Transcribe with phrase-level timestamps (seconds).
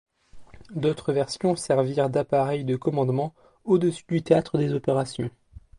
[0.71, 5.29] D'autres versions servirent d'appareils de commandement au-dessus du théâtre des opérations.